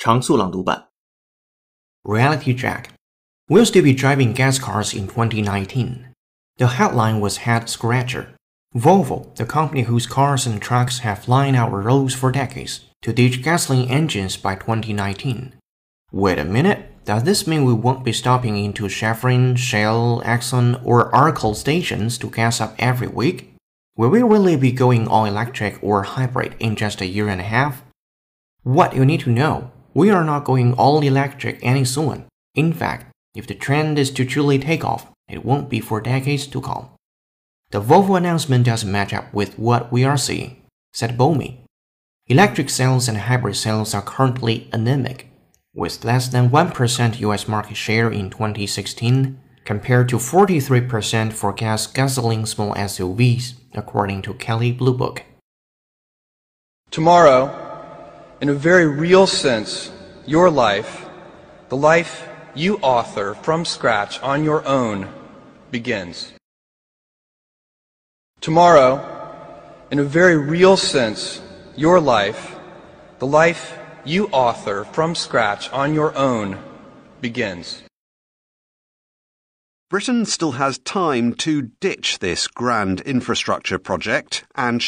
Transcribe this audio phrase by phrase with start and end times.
[0.00, 0.86] 常速朗读版.
[2.04, 2.84] Reality check.
[3.50, 6.06] We'll still be driving gas cars in 2019.
[6.56, 8.28] The headline was Head Scratcher.
[8.74, 13.42] Volvo, the company whose cars and trucks have lined our roads for decades, to ditch
[13.42, 15.52] gasoline engines by 2019.
[16.10, 21.14] Wait a minute, does this mean we won't be stopping into Chevron, Shell, Exxon, or
[21.14, 23.52] Arco stations to gas up every week?
[23.98, 27.44] Will we really be going all electric or hybrid in just a year and a
[27.44, 27.82] half?
[28.62, 32.26] What you need to know we are not going all electric any soon.
[32.54, 36.46] In fact, if the trend is to truly take off, it won't be for decades
[36.48, 36.88] to come.
[37.70, 40.62] The Volvo announcement doesn't match up with what we are seeing,
[40.92, 41.58] said Bomi.
[42.26, 45.28] Electric sales and hybrid sales are currently anemic,
[45.74, 52.46] with less than 1% US market share in 2016, compared to 43% for gas gasoline
[52.46, 55.22] small SUVs, according to Kelley Blue Book.
[56.90, 57.59] Tomorrow,
[58.40, 59.90] in a very real sense,
[60.26, 61.06] your life,
[61.68, 65.08] the life you author from scratch on your own,
[65.70, 66.32] begins.
[68.40, 69.06] Tomorrow,
[69.90, 71.42] in a very real sense,
[71.76, 72.56] your life,
[73.18, 76.58] the life you author from scratch on your own,
[77.20, 77.82] begins.
[79.90, 84.80] Britain still has time to ditch this grand infrastructure project and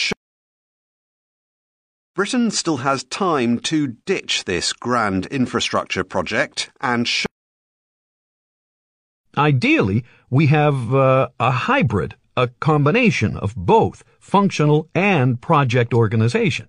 [2.14, 7.24] Britain still has time to ditch this grand infrastructure project and sh-
[9.38, 16.68] Ideally, we have uh, a hybrid, a combination of both functional and project organization.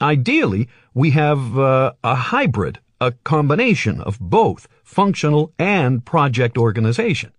[0.00, 7.32] Ideally, we have uh, a hybrid, a combination of both functional and project organization.